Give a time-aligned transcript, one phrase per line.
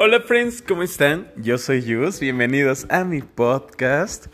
[0.00, 1.26] Hola friends, ¿cómo están?
[1.34, 4.28] Yo soy Yus, bienvenidos a mi podcast.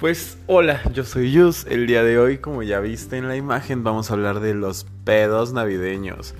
[0.00, 1.64] Pues hola, yo soy Yus.
[1.66, 4.84] El día de hoy, como ya viste en la imagen, vamos a hablar de los
[5.04, 6.34] pedos navideños.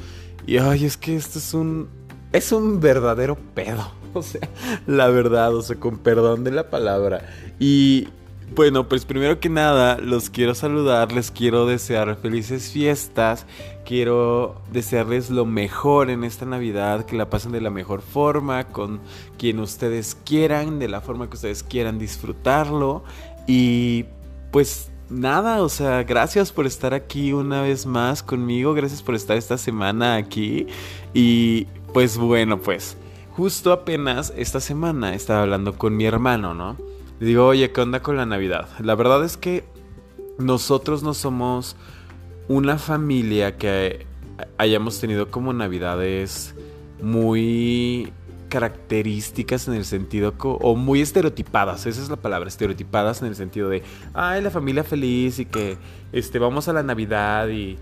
[0.49, 1.89] Y ay, es que esto es un
[2.33, 4.49] es un verdadero pedo, o sea,
[4.89, 7.25] la verdad, o sea, con perdón de la palabra.
[7.61, 8.09] Y
[8.55, 13.45] bueno, pues primero que nada, los quiero saludar, les quiero desear felices fiestas,
[13.85, 19.01] quiero desearles lo mejor en esta Navidad, que la pasen de la mejor forma, con
[19.37, 23.05] quien ustedes quieran, de la forma que ustedes quieran disfrutarlo.
[23.47, 24.05] Y
[24.53, 29.37] pues nada, o sea, gracias por estar aquí una vez más conmigo, gracias por estar
[29.37, 30.67] esta semana aquí.
[31.15, 32.97] Y pues bueno, pues
[33.33, 36.96] justo apenas esta semana estaba hablando con mi hermano, ¿no?
[37.21, 38.69] Digo, oye, ¿qué onda con la Navidad?
[38.81, 39.65] La verdad es que
[40.39, 41.77] nosotros no somos
[42.49, 44.07] una familia que
[44.59, 46.55] hayamos tenido como Navidades
[47.01, 48.13] muy
[48.49, 53.69] características en el sentido o muy estereotipadas, esa es la palabra, estereotipadas en el sentido
[53.69, 53.83] de,
[54.15, 55.77] ay, la familia feliz y que
[56.13, 57.77] este vamos a la Navidad y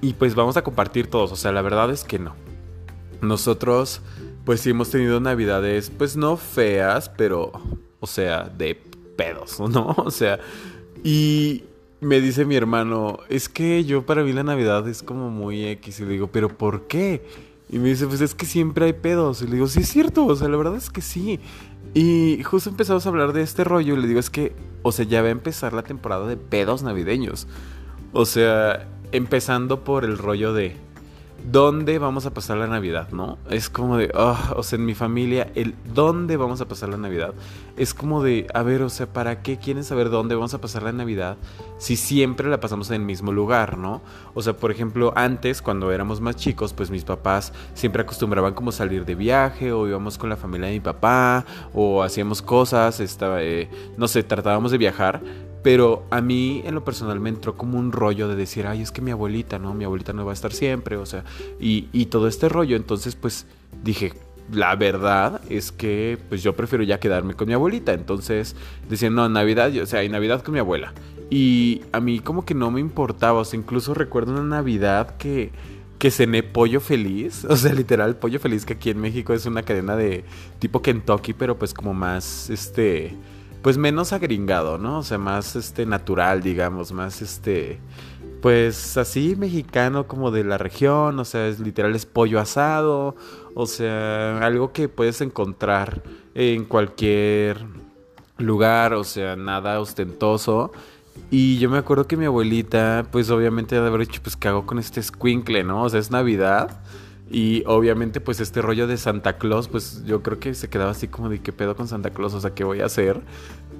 [0.00, 2.34] y pues vamos a compartir todos, o sea, la verdad es que no.
[3.20, 4.00] Nosotros
[4.44, 7.52] pues sí hemos tenido Navidades pues no feas, pero
[8.00, 8.74] o sea, de
[9.16, 9.94] pedos, ¿no?
[9.98, 10.38] O sea,
[11.04, 11.64] y
[12.00, 16.00] me dice mi hermano, es que yo para mí la Navidad es como muy X.
[16.00, 17.22] Y le digo, ¿pero por qué?
[17.70, 19.42] Y me dice, pues es que siempre hay pedos.
[19.42, 21.40] Y le digo, sí es cierto, o sea, la verdad es que sí.
[21.94, 24.52] Y justo empezamos a hablar de este rollo y le digo, es que,
[24.82, 27.46] o sea, ya va a empezar la temporada de pedos navideños.
[28.12, 30.76] O sea, empezando por el rollo de
[31.44, 33.38] dónde vamos a pasar la Navidad, ¿no?
[33.50, 36.96] Es como de, ah, o sea, en mi familia, el dónde vamos a pasar la
[36.96, 37.34] Navidad.
[37.76, 40.82] Es como de, a ver, o sea, ¿para qué quieren saber dónde vamos a pasar
[40.82, 41.36] la Navidad
[41.78, 44.02] si siempre la pasamos en el mismo lugar, ¿no?
[44.34, 48.72] O sea, por ejemplo, antes, cuando éramos más chicos, pues mis papás siempre acostumbraban como
[48.72, 53.42] salir de viaje o íbamos con la familia de mi papá o hacíamos cosas, estaba,
[53.42, 55.20] eh, no sé, tratábamos de viajar
[55.68, 58.90] pero a mí en lo personal me entró como un rollo de decir, ay, es
[58.90, 59.74] que mi abuelita, ¿no?
[59.74, 61.24] Mi abuelita no va a estar siempre, o sea,
[61.60, 62.74] y, y todo este rollo.
[62.74, 63.44] Entonces, pues
[63.84, 64.14] dije,
[64.50, 67.92] la verdad es que pues yo prefiero ya quedarme con mi abuelita.
[67.92, 68.56] Entonces,
[68.88, 70.94] decían, no, Navidad, o sea, hay Navidad con mi abuela.
[71.28, 75.50] Y a mí como que no me importaba, o sea, incluso recuerdo una Navidad que,
[75.98, 79.62] que cené pollo feliz, o sea, literal, pollo feliz que aquí en México es una
[79.64, 80.24] cadena de
[80.60, 83.14] tipo Kentucky, pero pues como más, este
[83.62, 84.98] pues menos agringado, ¿no?
[84.98, 87.80] O sea, más este natural, digamos, más este
[88.40, 93.16] pues así mexicano como de la región, o sea, es literal es pollo asado,
[93.54, 96.02] o sea, algo que puedes encontrar
[96.34, 97.58] en cualquier
[98.38, 100.72] lugar, o sea, nada ostentoso.
[101.30, 104.66] Y yo me acuerdo que mi abuelita, pues obviamente de haber dicho, pues ¿qué hago
[104.66, 105.82] con este squinkle, no?
[105.82, 106.80] O sea, es Navidad.
[107.30, 111.08] Y obviamente pues este rollo de Santa Claus, pues yo creo que se quedaba así
[111.08, 113.20] como de qué pedo con Santa Claus, o sea, ¿qué voy a hacer?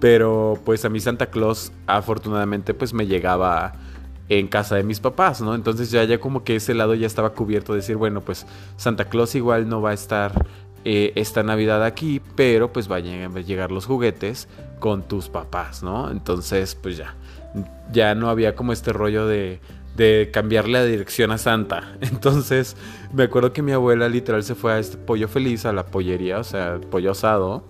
[0.00, 3.72] Pero pues a mí Santa Claus afortunadamente pues me llegaba
[4.28, 5.54] en casa de mis papás, ¿no?
[5.54, 9.06] Entonces ya, ya como que ese lado ya estaba cubierto de decir, bueno, pues Santa
[9.06, 10.46] Claus igual no va a estar
[10.84, 14.48] eh, esta Navidad aquí, pero pues vayan a llegar los juguetes
[14.78, 16.10] con tus papás, ¿no?
[16.10, 17.14] Entonces pues ya,
[17.90, 19.60] ya no había como este rollo de
[19.98, 21.96] de cambiarle la dirección a Santa.
[22.00, 22.76] Entonces,
[23.12, 26.38] me acuerdo que mi abuela literal se fue a este pollo feliz, a la pollería,
[26.38, 27.64] o sea, pollo asado.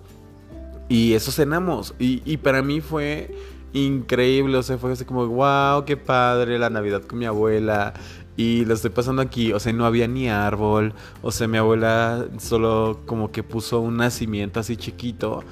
[0.87, 1.93] Y eso cenamos.
[1.99, 3.35] Y, y para mí fue
[3.73, 7.93] increíble, o sea, fue así como, wow, qué padre la Navidad con mi abuela.
[8.39, 12.25] Y lo estoy pasando aquí, o sea, no había ni árbol, o sea, mi abuela
[12.37, 15.43] solo como que puso un nacimiento así chiquito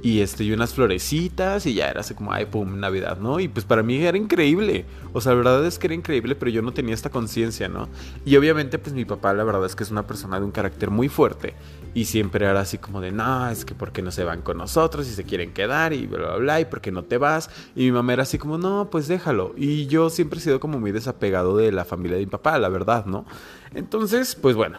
[0.00, 3.40] y este y unas florecitas y ya era así como, ay, pum, Navidad, ¿no?
[3.40, 6.52] Y pues para mí era increíble, o sea, la verdad es que era increíble, pero
[6.52, 7.88] yo no tenía esta conciencia, ¿no?
[8.24, 10.90] Y obviamente pues mi papá la verdad es que es una persona de un carácter
[10.90, 11.54] muy fuerte
[11.96, 15.08] y siempre era así como de, no, es que porque no se van con nosotros
[15.08, 17.48] y se quieren quedar y bla, bla, bla, y porque no te vas.
[17.74, 19.54] Y mi mamá era así como, no, pues déjalo.
[19.56, 22.68] Y yo siempre he sido como muy desapegado de la familia de mi papá, la
[22.68, 23.24] verdad, ¿no?
[23.74, 24.78] Entonces, pues bueno,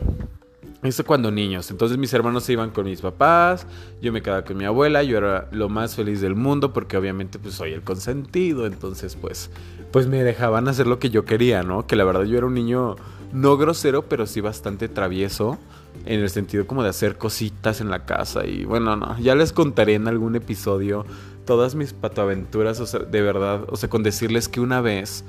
[0.83, 1.71] eso cuando niños.
[1.71, 3.65] Entonces mis hermanos se iban con mis papás,
[4.01, 7.39] yo me quedaba con mi abuela, yo era lo más feliz del mundo porque obviamente
[7.39, 9.49] pues soy el consentido, entonces pues
[9.91, 11.87] pues me dejaban hacer lo que yo quería, ¿no?
[11.87, 12.95] Que la verdad yo era un niño
[13.33, 15.57] no grosero, pero sí bastante travieso
[16.05, 19.53] en el sentido como de hacer cositas en la casa y bueno, no, ya les
[19.53, 21.05] contaré en algún episodio
[21.45, 25.23] todas mis patoaventuras, o sea, de verdad, o sea, con decirles que una vez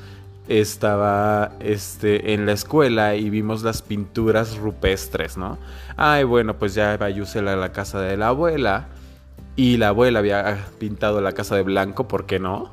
[0.49, 5.59] estaba este, en la escuela y vimos las pinturas rupestres, ¿no?
[5.97, 8.89] Ay, bueno, pues ya iba a la casa de la abuela
[9.57, 12.71] y la abuela había pintado la casa de blanco, ¿por qué no?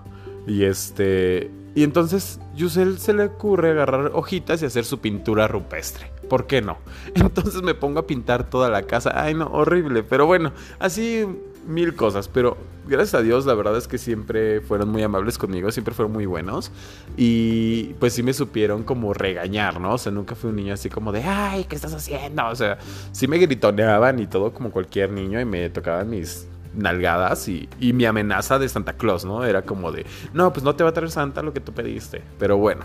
[0.47, 6.11] Y este Y entonces Yusel se le ocurre agarrar hojitas y hacer su pintura rupestre.
[6.29, 6.77] ¿Por qué no?
[7.15, 9.11] Entonces me pongo a pintar toda la casa.
[9.13, 10.01] Ay, no, horrible.
[10.03, 11.27] Pero bueno, así
[11.65, 12.27] mil cosas.
[12.27, 12.57] Pero
[12.87, 16.25] gracias a Dios, la verdad es que siempre fueron muy amables conmigo, siempre fueron muy
[16.25, 16.71] buenos.
[17.17, 19.93] Y pues sí me supieron como regañar, ¿no?
[19.93, 22.47] O sea, nunca fui un niño así como de, ay, ¿qué estás haciendo?
[22.47, 22.77] O sea,
[23.11, 27.93] sí me gritoneaban y todo como cualquier niño y me tocaban mis nalgadas y, y,
[27.93, 29.45] mi amenaza de Santa Claus, ¿no?
[29.45, 32.21] Era como de, no, pues no te va a traer Santa lo que tú pediste.
[32.37, 32.83] Pero bueno,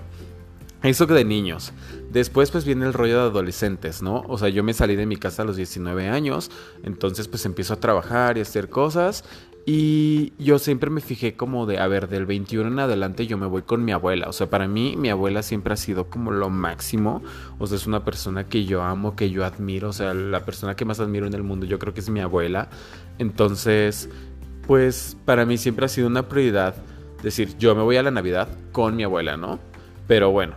[0.83, 1.73] eso que de niños.
[2.11, 4.25] Después pues viene el rollo de adolescentes, ¿no?
[4.29, 6.51] O sea, yo me salí de mi casa a los 19 años,
[6.83, 9.25] entonces pues empiezo a trabajar y hacer cosas
[9.67, 13.47] y yo siempre me fijé como de, a ver, del 21 en adelante yo me
[13.47, 14.29] voy con mi abuela.
[14.29, 17.23] O sea, para mí mi abuela siempre ha sido como lo máximo.
[17.59, 19.91] O sea, es una persona que yo amo, que yo admiro.
[19.91, 22.21] O sea, la persona que más admiro en el mundo yo creo que es mi
[22.21, 22.69] abuela.
[23.19, 24.09] Entonces,
[24.67, 26.75] pues para mí siempre ha sido una prioridad
[27.23, 29.61] decir, yo me voy a la Navidad con mi abuela, ¿no?
[30.07, 30.55] Pero bueno,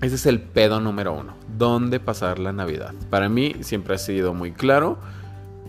[0.00, 1.34] ese es el pedo número uno.
[1.56, 2.94] ¿Dónde pasar la Navidad?
[3.10, 4.98] Para mí siempre ha sido muy claro.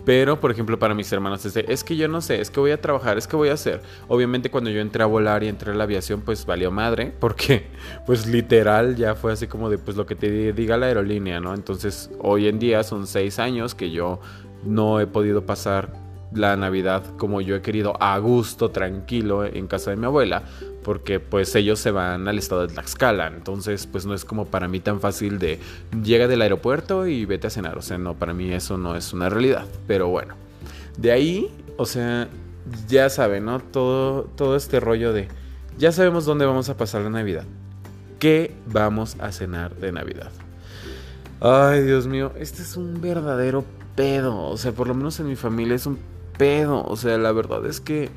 [0.04, 2.70] Pero, por ejemplo, para mis hermanos es es que yo no sé, es que voy
[2.70, 3.82] a trabajar, es que voy a hacer.
[4.08, 7.66] Obviamente cuando yo entré a volar y entré a la aviación, pues valió madre, porque
[8.06, 11.54] pues literal ya fue así como de pues lo que te diga la aerolínea, ¿no?
[11.54, 14.20] Entonces hoy en día son seis años que yo
[14.64, 15.92] no he podido pasar
[16.32, 20.44] la Navidad como yo he querido, a gusto, tranquilo, en casa de mi abuela,
[20.82, 24.68] porque pues ellos se van al estado de Tlaxcala, entonces pues no es como para
[24.68, 25.58] mí tan fácil de
[26.02, 29.12] llega del aeropuerto y vete a cenar, o sea, no, para mí eso no es
[29.12, 30.34] una realidad, pero bueno,
[30.96, 32.28] de ahí, o sea,
[32.88, 33.60] ya saben, ¿no?
[33.60, 35.28] Todo, todo este rollo de,
[35.78, 37.44] ya sabemos dónde vamos a pasar la Navidad,
[38.18, 40.30] ¿qué vamos a cenar de Navidad?
[41.40, 43.64] Ay, Dios mío, este es un verdadero
[43.96, 45.98] pedo, o sea, por lo menos en mi familia es un
[46.40, 46.82] pedo.
[46.84, 48.08] O sea, la verdad es que.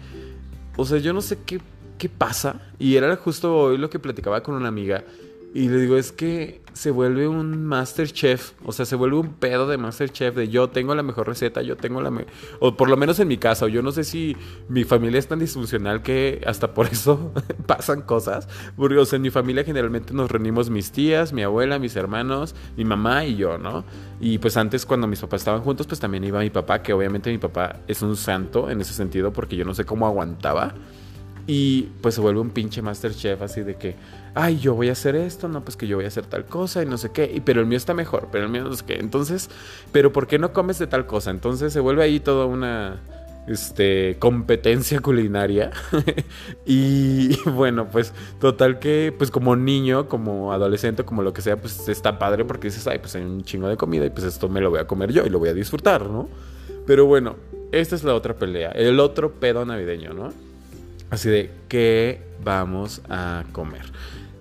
[0.77, 1.59] O sea, yo no sé qué,
[1.97, 2.61] qué pasa.
[2.79, 5.03] Y era justo hoy lo que platicaba con una amiga.
[5.53, 8.53] Y le digo, es que se vuelve un Masterchef.
[8.65, 10.35] O sea, se vuelve un pedo de Masterchef.
[10.35, 12.11] De yo tengo la mejor receta, yo tengo la.
[12.59, 13.65] o por lo menos en mi casa.
[13.65, 14.35] O yo no sé si
[14.67, 17.31] mi familia es tan disfuncional que hasta por eso
[17.67, 18.47] pasan cosas.
[18.75, 22.55] Porque, o sea, en mi familia generalmente nos reunimos mis tías, mi abuela, mis hermanos,
[22.75, 23.85] mi mamá y yo, ¿no?
[24.19, 26.81] Y pues antes, cuando mis papás estaban juntos, pues también iba mi papá.
[26.81, 29.31] Que obviamente mi papá es un santo en ese sentido.
[29.31, 30.73] Porque yo no sé cómo aguantaba.
[31.45, 33.95] Y pues se vuelve un pinche Masterchef así de que,
[34.33, 36.81] ay, yo voy a hacer esto, no, pues que yo voy a hacer tal cosa
[36.81, 38.85] y no sé qué, y, pero el mío está mejor, pero el mío no sé
[38.85, 38.95] qué.
[38.95, 39.49] Entonces,
[39.91, 41.31] pero ¿por qué no comes de tal cosa?
[41.31, 43.01] Entonces se vuelve ahí toda una
[43.47, 45.71] este, competencia culinaria.
[46.65, 51.89] y bueno, pues total que, pues como niño, como adolescente, como lo que sea, pues
[51.89, 54.61] está padre porque dices, ay, pues hay un chingo de comida y pues esto me
[54.61, 56.29] lo voy a comer yo y lo voy a disfrutar, ¿no?
[56.85, 57.35] Pero bueno,
[57.71, 60.31] esta es la otra pelea, el otro pedo navideño, ¿no?
[61.13, 63.83] Así de, ¿qué vamos a comer?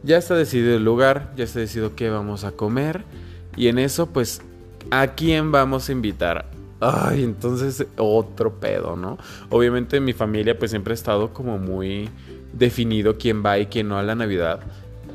[0.04, 3.04] Ya está decidido el lugar, ya está decidido qué vamos a comer.
[3.58, 4.40] Y en eso, pues,
[4.90, 6.46] ¿a quién vamos a invitar?
[6.80, 9.19] Ay, entonces otro pedo, ¿no?
[9.50, 12.08] Obviamente mi familia pues siempre ha estado como muy
[12.54, 14.60] definido quién va y quién no a la Navidad.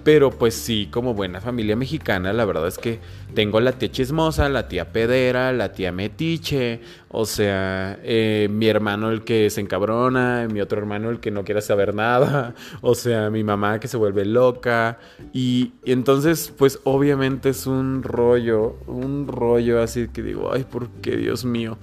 [0.08, 3.02] Pero pues sí, como buena familia mexicana, la verdad es que
[3.34, 9.12] tengo la tía chismosa, la tía pedera, la tía metiche, o sea, eh, mi hermano
[9.12, 13.30] el que se encabrona, mi otro hermano el que no quiere saber nada, o sea,
[13.30, 14.98] mi mamá que se vuelve loca.
[15.34, 21.18] Y, entonces, pues obviamente es un rollo, un rollo así que digo, ay, ¿por qué,
[21.18, 21.78] Dios mío?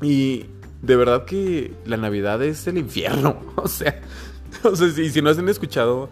[0.00, 0.46] Y
[0.80, 4.00] de verdad que la Navidad es el infierno, o sea,
[4.62, 6.08] o sea, si, si no han escuchado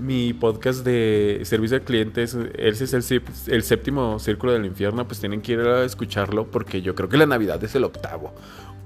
[0.00, 2.48] mi podcast de servicio al cliente, ese
[2.84, 6.94] es el, el, séptimo círculo del infierno, pues tienen que ir a escucharlo porque yo
[6.94, 8.32] creo que la Navidad es el octavo.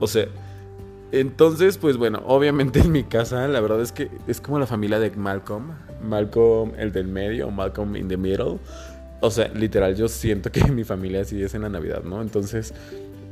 [0.01, 0.27] O sea,
[1.13, 4.99] entonces, pues bueno, obviamente en mi casa la verdad es que es como la familia
[4.99, 5.71] de Malcolm,
[6.03, 8.59] Malcolm el del medio, Malcolm in the middle.
[9.21, 12.21] O sea, literal, yo siento que mi familia así es en la Navidad, ¿no?
[12.21, 12.75] Entonces,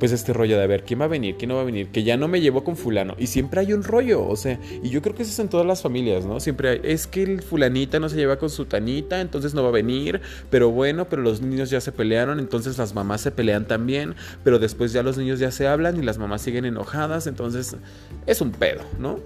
[0.02, 1.92] pues este rollo de a ver quién va a venir, quién no va a venir,
[1.92, 3.14] que ya no me llevo con fulano.
[3.20, 5.64] Y siempre hay un rollo, o sea, y yo creo que eso es en todas
[5.64, 6.40] las familias, ¿no?
[6.40, 9.68] Siempre hay, es que el fulanita no se lleva con su tanita, entonces no va
[9.68, 13.68] a venir, pero bueno, pero los niños ya se pelearon, entonces las mamás se pelean
[13.68, 17.76] también, pero después ya los niños ya se hablan y las mamás siguen enojadas, entonces
[18.26, 19.20] es un pedo, ¿no?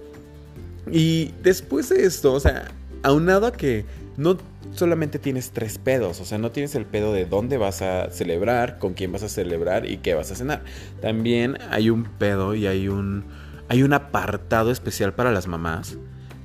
[0.91, 2.67] Y después de esto, o sea,
[3.01, 3.83] aunado a que
[4.17, 4.37] no
[4.73, 8.79] solamente tienes tres pedos, o sea, no tienes el pedo de dónde vas a celebrar,
[8.79, 10.63] con quién vas a celebrar y qué vas a cenar.
[11.01, 13.25] También hay un pedo y hay un
[13.69, 15.97] hay un apartado especial para las mamás.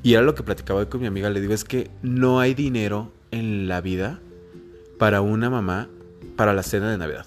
[0.03, 2.55] Y era lo que platicaba hoy con mi amiga, le digo, es que no hay
[2.55, 4.21] dinero en la vida
[4.99, 5.89] para una mamá
[6.37, 7.27] para la cena de Navidad.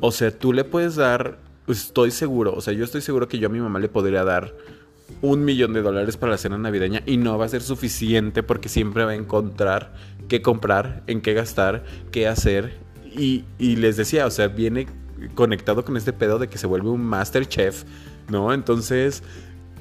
[0.00, 3.48] O sea, tú le puedes dar, estoy seguro, o sea, yo estoy seguro que yo
[3.48, 4.54] a mi mamá le podría dar
[5.22, 8.68] un millón de dólares para la cena navideña y no va a ser suficiente porque
[8.68, 9.92] siempre va a encontrar
[10.28, 12.72] qué comprar, en qué gastar, qué hacer.
[13.04, 14.86] Y, y les decía, o sea, viene
[15.34, 17.84] conectado con este pedo de que se vuelve un master chef,
[18.28, 18.52] ¿no?
[18.52, 19.22] Entonces,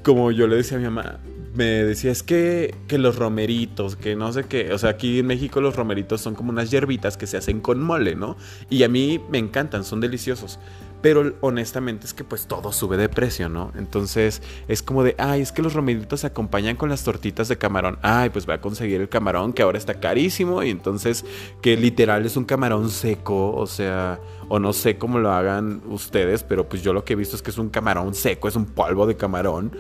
[0.04, 1.20] como yo le decía a mi mamá,
[1.54, 5.26] me decía, es que, que los romeritos, que no sé qué, o sea, aquí en
[5.26, 8.38] México los romeritos son como unas hierbitas que se hacen con mole, ¿no?
[8.70, 10.60] Y a mí me encantan, son deliciosos.
[11.02, 13.72] Pero honestamente es que pues todo sube de precio, ¿no?
[13.78, 17.58] Entonces es como de, ay, es que los romeritos se acompañan con las tortitas de
[17.58, 18.00] camarón.
[18.02, 21.24] Ay, pues voy a conseguir el camarón que ahora está carísimo y entonces
[21.62, 26.44] que literal es un camarón seco, o sea, o no sé cómo lo hagan ustedes,
[26.44, 28.66] pero pues yo lo que he visto es que es un camarón seco, es un
[28.66, 29.72] polvo de camarón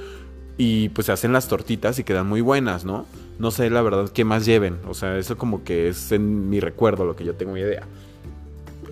[0.57, 3.05] y pues se hacen las tortitas y quedan muy buenas, ¿no?
[3.39, 6.59] No sé la verdad qué más lleven, o sea, eso como que es en mi
[6.59, 7.83] recuerdo lo que yo tengo idea.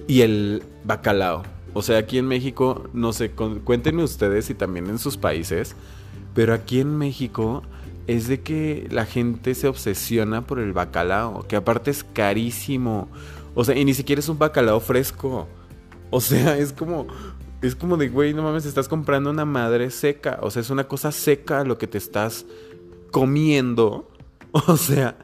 [0.08, 1.55] Y el bacalao.
[1.76, 5.76] O sea, aquí en México, no sé, cuéntenme ustedes y también en sus países,
[6.34, 7.64] pero aquí en México
[8.08, 13.10] es de que la gente se obsesiona por el bacalao, que aparte es carísimo.
[13.56, 15.50] O sea, y ni siquiera es un bacalao fresco.
[16.12, 17.08] O sea, es como
[17.62, 20.40] es como de, güey, no mames, estás comprando una madre seca.
[20.42, 22.46] O sea, es una cosa seca lo que te estás
[23.12, 24.10] comiendo.
[24.68, 25.18] O sea,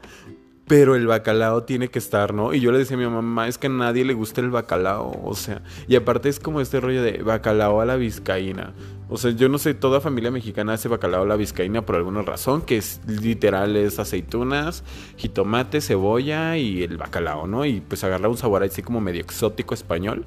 [0.66, 2.54] pero el bacalao tiene que estar, ¿no?
[2.54, 5.20] Y yo le decía a mi mamá, es que a nadie le gusta el bacalao,
[5.24, 8.72] o sea, y aparte es como este rollo de bacalao a la vizcaína.
[9.08, 12.22] O sea, yo no sé, toda familia mexicana hace bacalao a la vizcaína por alguna
[12.22, 14.84] razón, que es literal es aceitunas,
[15.16, 17.66] jitomate, cebolla y el bacalao, ¿no?
[17.66, 20.24] Y pues agarra un sabor así como medio exótico español,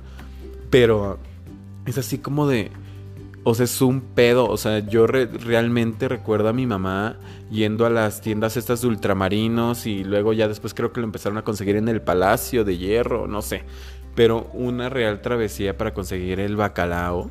[0.70, 1.18] pero
[1.86, 2.72] es así como de
[3.46, 4.48] o sea, es un pedo.
[4.48, 7.18] O sea, yo realmente recuerdo a mi mamá
[7.52, 11.38] yendo a las tiendas estas de ultramarinos y luego ya después creo que lo empezaron
[11.38, 13.64] a conseguir en el Palacio de Hierro, no sé.
[14.16, 17.30] Pero una real travesía para conseguir el bacalao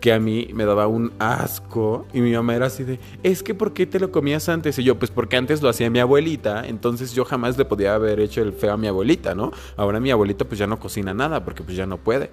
[0.00, 3.54] que a mí me daba un asco y mi mamá era así de, es que
[3.54, 4.78] ¿por qué te lo comías antes?
[4.78, 8.18] Y yo, pues porque antes lo hacía mi abuelita, entonces yo jamás le podía haber
[8.18, 9.52] hecho el feo a mi abuelita, ¿no?
[9.76, 12.30] Ahora mi abuelita pues ya no cocina nada porque pues ya no puede.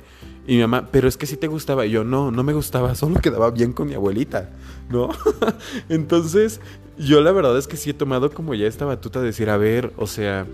[0.47, 1.85] Y mi mamá, pero es que sí te gustaba.
[1.85, 4.49] Y yo, no, no me gustaba, solo quedaba bien con mi abuelita,
[4.89, 5.09] ¿no?
[5.89, 6.61] entonces
[6.97, 9.57] yo la verdad es que sí he tomado como ya esta batuta de decir, a
[9.57, 10.47] ver, o sea,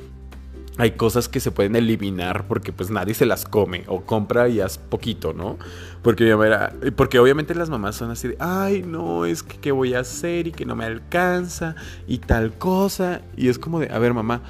[0.78, 4.60] hay cosas que se pueden eliminar porque pues nadie se las come o compra y
[4.60, 5.58] haz poquito, ¿no?
[6.02, 9.94] Porque mamá porque obviamente las mamás son así de, ay, no, es que qué voy
[9.94, 11.76] a hacer y que no me alcanza
[12.08, 13.22] y tal cosa.
[13.38, 14.42] Y es como de, a ver, mamá,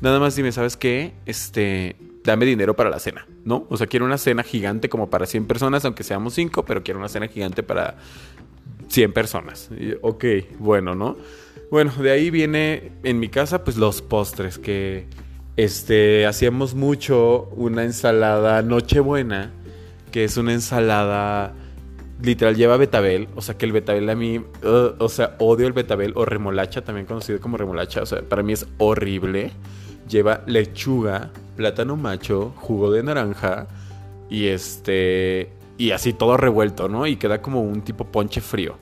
[0.00, 1.14] nada más dime, ¿sabes qué?
[1.26, 3.66] Este, dame dinero para la cena, ¿no?
[3.68, 7.00] O sea, quiero una cena gigante como para 100 personas, aunque seamos 5, pero quiero
[7.00, 7.96] una cena gigante para
[8.88, 9.70] 100 personas.
[10.02, 10.24] ok,
[10.58, 11.16] bueno, ¿no?
[11.70, 15.06] Bueno, de ahí viene en mi casa pues los postres que
[15.56, 19.52] este, hacíamos mucho una ensalada Nochebuena,
[20.10, 21.54] que es una ensalada
[22.22, 25.72] literal lleva betabel, o sea que el betabel a mí, uh, o sea, odio el
[25.72, 29.50] betabel o remolacha, también conocido como remolacha, o sea, para mí es horrible.
[30.08, 33.66] Lleva lechuga, plátano macho, jugo de naranja
[34.28, 37.06] y este y así todo revuelto, ¿no?
[37.06, 38.76] Y queda como un tipo ponche frío.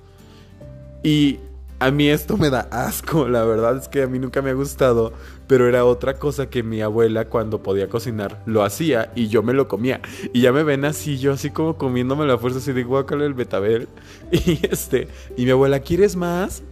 [1.02, 1.38] Y
[1.78, 4.54] a mí esto me da asco, la verdad es que a mí nunca me ha
[4.54, 5.12] gustado,
[5.46, 9.54] pero era otra cosa que mi abuela cuando podía cocinar lo hacía y yo me
[9.54, 10.00] lo comía.
[10.32, 13.34] Y ya me ven así, yo así como comiéndome la fuerza, así de guacala el
[13.34, 13.88] betabel.
[14.30, 16.62] Y este, y mi abuela, ¿quieres más?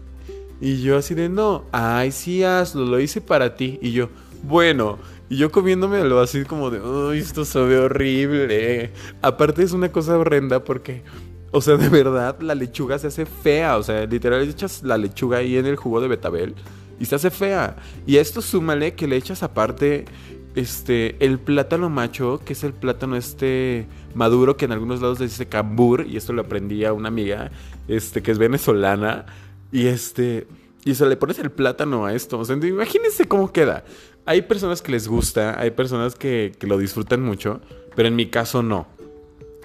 [0.60, 3.78] Y yo así de, no, ay, sí, hazlo, lo hice para ti.
[3.80, 4.10] Y yo,
[4.42, 8.92] bueno, y yo comiéndomelo así como de, uy, esto sabe horrible.
[9.22, 11.02] Aparte es una cosa horrenda porque
[11.50, 13.76] o sea, de verdad, la lechuga se hace fea.
[13.76, 16.54] O sea, literal, echas la lechuga ahí en el jugo de betabel
[17.00, 17.76] y se hace fea.
[18.06, 20.06] Y a esto súmale que le echas aparte
[20.54, 25.46] este el plátano macho, que es el plátano este maduro que en algunos lados dice
[25.46, 27.50] cambur y esto lo aprendí a una amiga
[27.86, 29.26] este que es venezolana
[29.70, 30.48] y este
[30.84, 33.84] y se le pones el plátano a esto, o sea, imagínense cómo queda.
[34.28, 37.62] Hay personas que les gusta, hay personas que, que lo disfrutan mucho,
[37.96, 38.86] pero en mi caso no.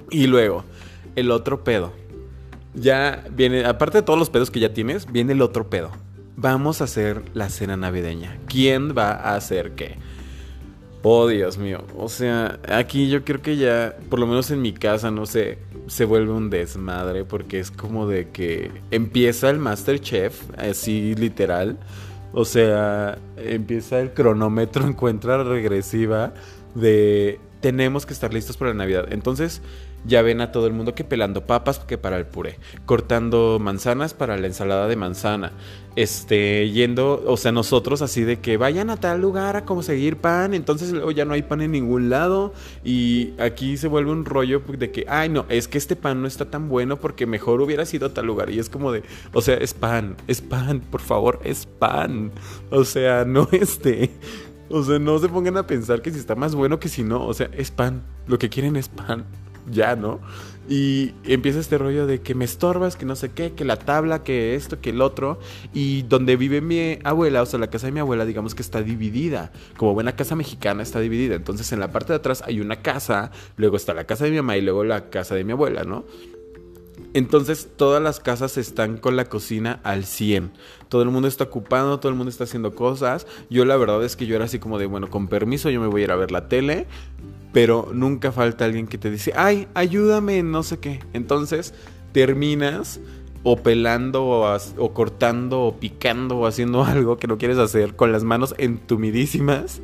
[0.10, 0.63] Y luego,
[1.17, 1.91] el otro pedo.
[2.74, 5.91] Ya viene, aparte de todos los pedos que ya tienes, viene el otro pedo.
[6.38, 8.39] Vamos a hacer la cena navideña.
[8.48, 9.98] ¿Quién va a hacer qué?
[11.01, 11.84] Oh, Dios mío.
[11.98, 15.60] O sea, aquí yo creo que ya, por lo menos en mi casa, no sé,
[15.88, 21.77] se vuelve un desmadre porque es como de que empieza el Masterchef, así literal.
[22.34, 26.34] O sea, empieza el cronómetro en cuenta regresiva
[26.75, 29.06] de tenemos que estar listos para la Navidad.
[29.12, 29.62] Entonces,
[30.06, 34.14] ya ven a todo el mundo que pelando papas que para el puré, cortando manzanas
[34.14, 35.54] para la ensalada de manzana,
[35.96, 40.54] este, yendo, o sea, nosotros así de que vayan a tal lugar a conseguir pan,
[40.54, 44.62] entonces luego ya no hay pan en ningún lado y aquí se vuelve un rollo
[44.68, 47.86] de que, ay no, es que este pan no está tan bueno porque mejor hubiera
[47.86, 51.02] sido a tal lugar y es como de, o sea, es pan, es pan, por
[51.02, 52.32] favor, es pan,
[52.70, 54.12] o sea, no este...
[54.70, 57.28] O sea, no se pongan a pensar que si está más bueno que si no.
[57.28, 58.02] O sea, es pan.
[58.26, 59.26] Lo que quieren es pan
[59.72, 60.20] ya, ¿no?
[60.70, 64.24] Y empieza este rollo de que me estorbas, que no sé qué, que la tabla,
[64.24, 65.39] que esto, que el otro.
[65.74, 68.82] Y donde vive mi abuela, o sea, la casa de mi abuela, digamos que está
[68.82, 69.51] dividida.
[69.77, 71.36] Como buena casa mexicana está dividida.
[71.36, 74.38] Entonces en la parte de atrás hay una casa, luego está la casa de mi
[74.38, 76.05] mamá y luego la casa de mi abuela, ¿no?
[77.14, 80.52] Entonces todas las casas están con la cocina al 100.
[80.90, 83.28] Todo el mundo está ocupado, todo el mundo está haciendo cosas.
[83.50, 85.88] Yo la verdad es que yo era así como de, bueno, con permiso yo me
[85.88, 86.88] voy a ir a ver la tele
[87.54, 91.00] pero nunca falta alguien que te dice, ay, ayúdame, no sé qué.
[91.14, 91.74] Entonces
[92.12, 93.00] terminas
[93.44, 98.24] o pelando o, cortando o picando o haciendo algo que no quieres hacer con las
[98.24, 99.82] manos entumidísimas,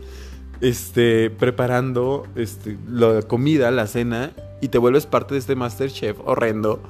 [0.62, 6.82] este, preparando este, la comida, la cena, y te vuelves parte de este Masterchef horrendo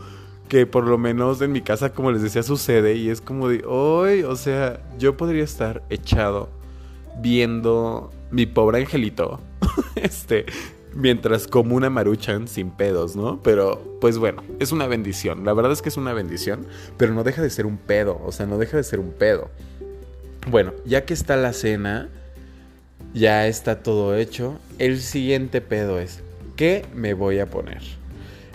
[0.47, 3.63] que por lo menos en mi casa, como les decía, sucede y es como de,
[3.65, 6.49] hoy, o sea, yo podría estar echado
[7.21, 9.39] viendo mi pobre angelito
[9.95, 10.45] este,
[10.95, 13.41] mientras como una maruchan sin pedos, ¿no?
[13.43, 15.45] Pero, pues bueno, es una bendición.
[15.45, 16.65] La verdad es que es una bendición,
[16.97, 19.49] pero no deja de ser un pedo, o sea, no deja de ser un pedo.
[20.49, 22.09] Bueno, ya que está la cena,
[23.13, 26.21] ya está todo hecho, el siguiente pedo es,
[26.55, 27.81] ¿qué me voy a poner?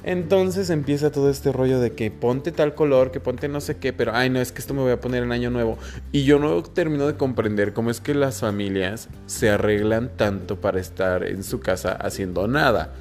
[0.05, 3.95] Entonces empieza todo este rollo de que ponte tal color, que ponte no sé qué,
[3.95, 5.79] pero ay no, es que esto me voy a poner en año nuevo.
[6.13, 10.79] Y yo no termino de comprender cómo es que las familias se arreglan tanto para
[10.79, 12.93] estar en su casa haciendo nada.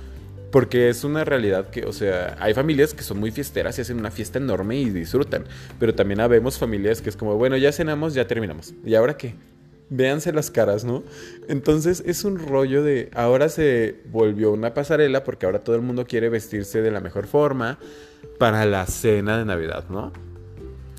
[0.50, 4.00] Porque es una realidad que, o sea, hay familias que son muy fiesteras y hacen
[4.00, 5.44] una fiesta enorme y disfrutan.
[5.80, 8.74] Pero también habemos familias que es como, bueno, ya cenamos, ya terminamos.
[8.86, 9.34] ¿Y ahora qué?
[9.94, 11.04] Véanse las caras, ¿no?
[11.48, 16.06] Entonces es un rollo de, ahora se volvió una pasarela porque ahora todo el mundo
[16.06, 17.78] quiere vestirse de la mejor forma
[18.40, 20.12] para la cena de Navidad, ¿no?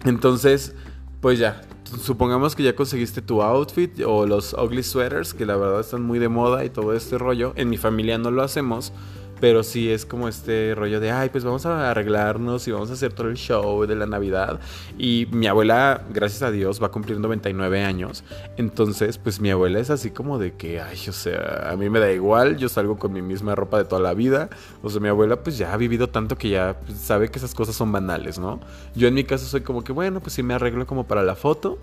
[0.05, 0.75] Entonces,
[1.21, 1.63] pues ya,
[2.01, 6.19] supongamos que ya conseguiste tu outfit o los ugly sweaters, que la verdad están muy
[6.19, 7.53] de moda y todo este rollo.
[7.57, 8.93] En mi familia no lo hacemos
[9.41, 12.95] pero sí es como este rollo de, ay, pues vamos a arreglarnos y vamos a
[12.95, 14.61] hacer todo el show de la Navidad.
[14.99, 18.25] Y mi abuela, gracias a Dios, va a cumplir 99 años.
[18.57, 22.01] Entonces, pues mi abuela es así como de que, ay, o sea, a mí me
[22.01, 24.49] da igual, yo salgo con mi misma ropa de toda la vida.
[24.83, 27.75] O sea, mi abuela pues ya ha vivido tanto que ya sabe que esas cosas
[27.75, 28.61] son banales, ¿no?
[28.95, 31.35] Yo en mi caso soy como que, bueno, pues sí me arreglo como para la
[31.35, 31.79] foto.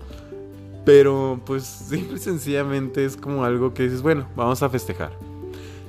[0.84, 5.12] Pero pues simple y sencillamente es como algo que dices, bueno, vamos a festejar.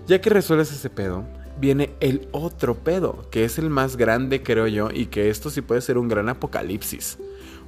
[0.06, 1.24] Ya que resuelves ese pedo,
[1.64, 5.62] viene el otro pedo, que es el más grande creo yo, y que esto sí
[5.62, 7.18] puede ser un gran apocalipsis.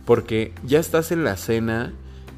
[0.03, 1.93] Porque ya estás en la cena,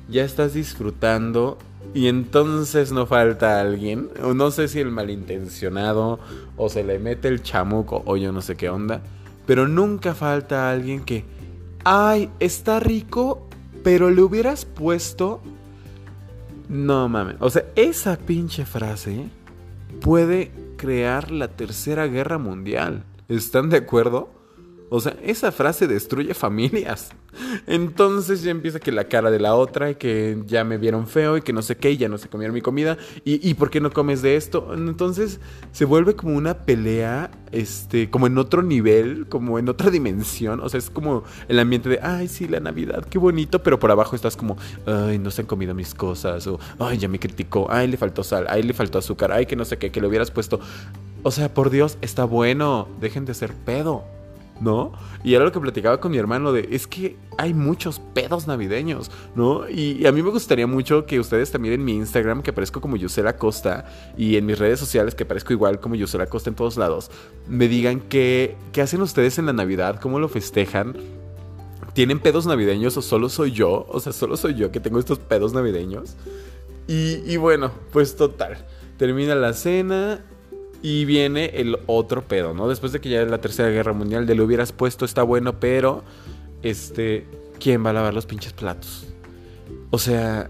[0.08, 1.58] ya estás disfrutando
[1.96, 6.20] y entonces no falta alguien, no sé si el malintencionado,
[6.58, 9.02] o se le mete el chamuco, o yo no sé qué onda,
[9.48, 11.26] pero nunca falta alguien que,
[11.84, 13.48] ay, está rico,
[13.84, 15.42] pero le hubieras puesto...
[16.70, 19.30] No mames, o sea, esa pinche frase
[20.02, 23.04] puede crear la tercera guerra mundial.
[23.28, 24.37] ¿Están de acuerdo?
[24.90, 27.10] O sea, esa frase destruye familias.
[27.68, 31.38] Entonces ya empieza que la cara de la otra y que ya me vieron feo
[31.38, 33.82] y que no sé qué y ya no se comieron mi comida y, por qué
[33.82, 34.74] no comes de esto.
[34.74, 35.40] Entonces
[35.72, 40.62] se vuelve como una pelea, este, como en otro nivel, como en otra dimensión.
[40.62, 43.92] O sea, es como el ambiente de, ay, sí, la Navidad, qué bonito, pero por
[43.92, 47.68] abajo estás como, ay, no se han comido mis cosas o, ay, ya me criticó,
[47.70, 50.08] ay, le faltó sal, ay, le faltó azúcar, ay, que no sé qué, que le
[50.08, 50.60] hubieras puesto.
[51.24, 54.17] O sea, por Dios, está bueno, dejen de ser pedo.
[54.62, 54.92] ¿No?
[55.24, 59.12] Y era lo que platicaba con mi hermano de, es que hay muchos pedos navideños,
[59.36, 59.70] ¿no?
[59.70, 62.96] Y, a mí me gustaría mucho que ustedes también en mi Instagram, que aparezco como
[62.96, 63.86] Yusela Costa,
[64.18, 67.12] y en mis redes sociales, que aparezco igual como Yusela Costa en todos lados,
[67.48, 70.96] me digan qué, qué hacen ustedes en la Navidad, cómo lo festejan.
[71.94, 73.86] ¿Tienen pedos navideños o solo soy yo?
[73.90, 76.16] O sea, solo soy yo que tengo estos pedos navideños.
[76.88, 78.58] Y, y bueno, pues total.
[78.98, 80.24] Termina la cena
[80.82, 82.68] y viene el otro pedo, ¿no?
[82.68, 86.04] Después de que ya la tercera guerra mundial, de lo hubieras puesto está bueno, pero
[86.62, 87.26] este,
[87.60, 89.08] ¿quién va a lavar los pinches platos?
[89.90, 90.50] O sea,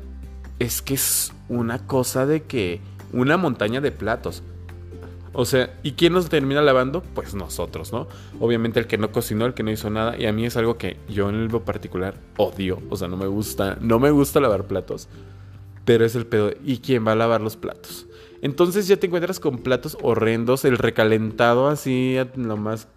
[0.60, 2.82] es que es una cosa de que
[3.14, 4.44] una montaña de platos.
[5.34, 7.04] O sea, ¿y quién nos termina lavando?
[7.14, 8.08] Pues nosotros, ¿no?
[8.40, 10.18] Obviamente el que no cocinó, el que no hizo nada.
[10.18, 12.82] Y a mí es algo que yo en el particular odio.
[12.90, 15.08] O sea, no me gusta, no me gusta lavar platos.
[15.86, 16.52] Pero es el pedo.
[16.66, 18.08] ¿Y quién va a lavar los platos?
[18.42, 22.88] Entonces ya te encuentras con platos horrendos, el recalentado así, lo más,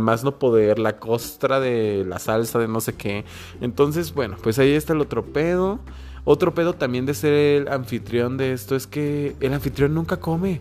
[0.00, 3.24] más no poder, la costra de la salsa de no sé qué.
[3.60, 5.80] Entonces, bueno, pues ahí está el otro pedo.
[6.24, 10.60] Otro pedo también de ser el anfitrión de esto es que el anfitrión nunca come.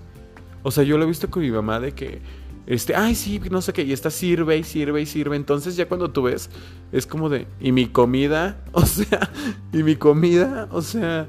[0.63, 2.21] O sea, yo lo he visto con mi mamá de que,
[2.65, 5.35] este, ay, sí, no sé qué, y está sirve y sirve y sirve.
[5.35, 6.49] Entonces ya cuando tú ves,
[6.91, 8.63] es como de, ¿y mi comida?
[8.71, 9.29] O sea,
[9.73, 10.67] ¿y mi comida?
[10.71, 11.27] O sea,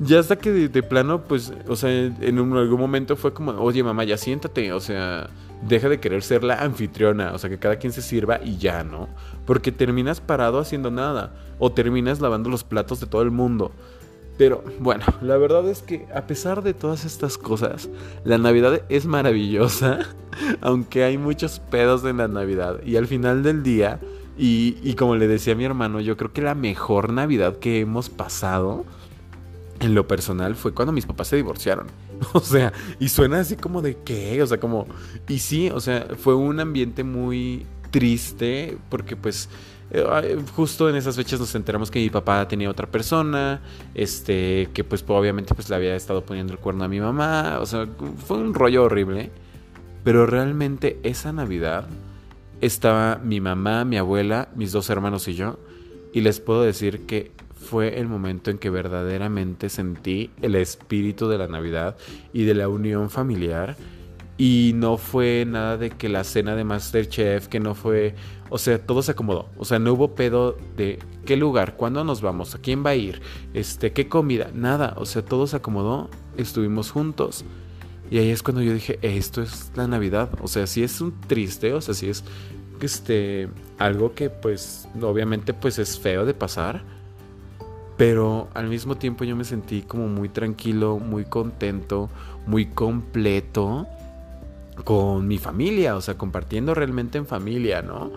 [0.00, 4.04] ya hasta que de, plano, pues, o sea, en algún momento fue como, oye mamá,
[4.04, 5.28] ya siéntate, o sea,
[5.62, 8.84] deja de querer ser la anfitriona, o sea, que cada quien se sirva y ya,
[8.84, 9.08] ¿no?
[9.44, 13.72] Porque terminas parado haciendo nada, o terminas lavando los platos de todo el mundo.
[14.36, 17.88] Pero bueno, la verdad es que a pesar de todas estas cosas,
[18.22, 19.98] la Navidad es maravillosa,
[20.60, 22.80] aunque hay muchos pedos en la Navidad.
[22.84, 23.98] Y al final del día,
[24.38, 27.80] y, y como le decía a mi hermano, yo creo que la mejor Navidad que
[27.80, 28.84] hemos pasado
[29.80, 31.86] en lo personal fue cuando mis papás se divorciaron.
[32.32, 34.86] O sea, y suena así como de qué, o sea, como...
[35.28, 39.48] Y sí, o sea, fue un ambiente muy triste porque pues
[39.90, 43.62] eh, justo en esas fechas nos enteramos que mi papá tenía otra persona,
[43.94, 47.66] este, que pues obviamente pues le había estado poniendo el cuerno a mi mamá, o
[47.66, 47.86] sea,
[48.26, 49.30] fue un rollo horrible.
[50.04, 51.86] Pero realmente esa Navidad
[52.60, 55.58] estaba mi mamá, mi abuela, mis dos hermanos y yo,
[56.12, 61.38] y les puedo decir que fue el momento en que verdaderamente sentí el espíritu de
[61.38, 61.96] la Navidad
[62.32, 63.76] y de la unión familiar.
[64.36, 68.14] Y no fue nada de que la cena de Masterchef, que no fue,
[68.50, 69.48] o sea, todo se acomodó.
[69.56, 72.94] O sea, no hubo pedo de qué lugar, cuándo nos vamos, a quién va a
[72.94, 73.20] ir,
[73.52, 74.94] este, qué comida, nada.
[74.96, 77.44] O sea, todo se acomodó, estuvimos juntos.
[78.10, 80.30] Y ahí es cuando yo dije, esto es la Navidad.
[80.40, 82.22] O sea, si es un triste, o sea, si es
[82.80, 86.84] este algo que pues obviamente pues es feo de pasar
[87.98, 92.08] pero al mismo tiempo yo me sentí como muy tranquilo, muy contento,
[92.46, 93.86] muy completo
[94.84, 98.12] con mi familia, o sea, compartiendo realmente en familia, ¿no?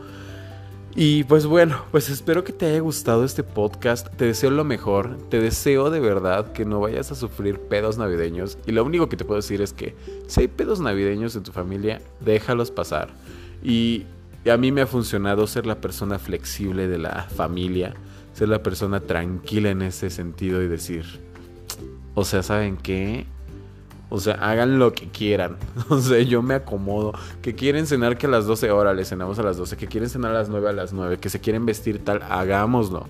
[0.94, 5.18] Y pues bueno, pues espero que te haya gustado este podcast, te deseo lo mejor,
[5.30, 9.18] te deseo de verdad que no vayas a sufrir pedos navideños y lo único que
[9.18, 9.96] te puedo decir es que
[10.28, 13.10] si hay pedos navideños en tu familia, déjalos pasar.
[13.64, 14.06] Y
[14.50, 17.96] a mí me ha funcionado ser la persona flexible de la familia
[18.34, 21.06] ser la persona tranquila en ese sentido y decir,
[22.16, 23.26] o sea, ¿saben qué?
[24.10, 25.58] O sea, hagan lo que quieran.
[25.90, 27.14] O sea, yo me acomodo.
[27.42, 29.78] Que quieren cenar que a las 12 horas les cenamos a las 12.
[29.78, 31.18] Que quieren cenar a las 9 a las 9.
[31.18, 33.08] Que se quieren vestir tal, hagámoslo.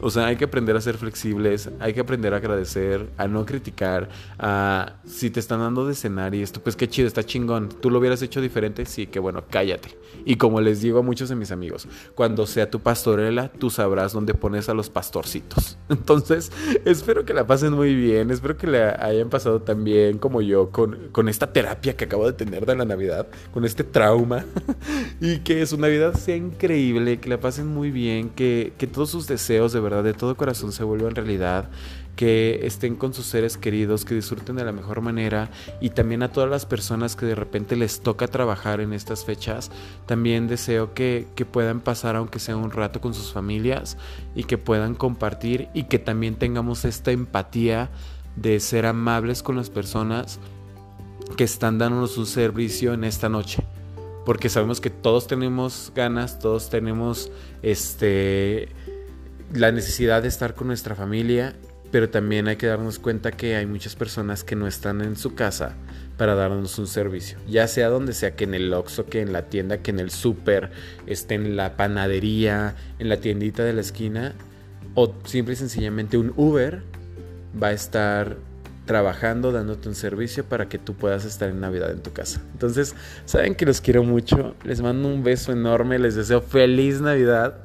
[0.00, 3.46] O sea, hay que aprender a ser flexibles, hay que aprender a agradecer, a no
[3.46, 7.68] criticar, a si te están dando de cenar y esto, pues qué chido, está chingón.
[7.68, 8.86] ¿Tú lo hubieras hecho diferente?
[8.86, 9.96] Sí, que bueno, cállate.
[10.24, 14.12] Y como les digo a muchos de mis amigos, cuando sea tu pastorela, tú sabrás
[14.12, 15.78] dónde pones a los pastorcitos.
[15.88, 16.52] Entonces,
[16.84, 20.70] espero que la pasen muy bien, espero que le hayan pasado tan bien como yo
[20.70, 24.44] con, con esta terapia que acabo de tener de la Navidad, con este trauma,
[25.20, 29.26] y que su Navidad sea increíble, que la pasen muy bien, que, que todos sus
[29.26, 31.70] deseos de de todo corazón se vuelvan realidad,
[32.16, 36.32] que estén con sus seres queridos, que disfruten de la mejor manera y también a
[36.32, 39.70] todas las personas que de repente les toca trabajar en estas fechas,
[40.06, 43.96] también deseo que, que puedan pasar aunque sea un rato con sus familias
[44.34, 47.90] y que puedan compartir y que también tengamos esta empatía
[48.34, 50.38] de ser amables con las personas
[51.36, 53.64] que están dándonos un servicio en esta noche.
[54.24, 57.30] Porque sabemos que todos tenemos ganas, todos tenemos
[57.62, 58.68] este
[59.52, 61.54] la necesidad de estar con nuestra familia,
[61.90, 65.34] pero también hay que darnos cuenta que hay muchas personas que no están en su
[65.34, 65.76] casa
[66.16, 69.42] para darnos un servicio, ya sea donde sea que en el Oxxo, que en la
[69.42, 70.70] tienda, que en el súper,
[71.06, 74.34] esté en la panadería, en la tiendita de la esquina,
[74.94, 76.82] o simple y sencillamente un Uber
[77.62, 78.36] va a estar
[78.86, 82.40] trabajando, dándote un servicio para que tú puedas estar en Navidad en tu casa.
[82.52, 82.94] Entonces,
[83.26, 87.62] saben que los quiero mucho, les mando un beso enorme, les deseo feliz Navidad.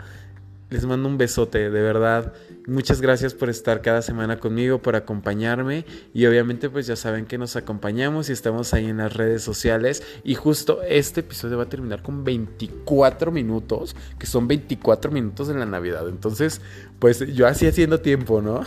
[0.72, 2.32] Les mando un besote, de verdad.
[2.66, 7.38] Muchas gracias por estar cada semana conmigo, por acompañarme y obviamente pues ya saben que
[7.38, 11.70] nos acompañamos y estamos ahí en las redes sociales y justo este episodio va a
[11.70, 16.08] terminar con 24 minutos, que son 24 minutos en la Navidad.
[16.08, 16.62] Entonces,
[17.00, 18.64] pues yo así haciendo tiempo, ¿no?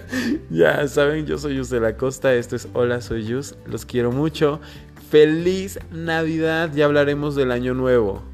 [0.50, 4.12] ya saben, yo soy Yus de la Costa, esto es Hola, soy Yus, los quiero
[4.12, 4.60] mucho.
[5.10, 8.29] Feliz Navidad, ya hablaremos del año nuevo.